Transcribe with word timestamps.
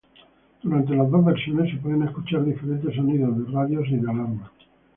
Durante 0.63 0.95
las 0.95 1.11
dos 1.11 1.23
versiones 1.23 1.69
se 1.71 1.77
pueden 1.79 2.01
escuchar 2.01 2.43
diferentes 2.43 2.95
sonidos 2.95 3.37
de 3.37 3.51
radios 3.53 3.87
y 3.89 3.97
de 3.97 4.09
alarmas. 4.09 4.49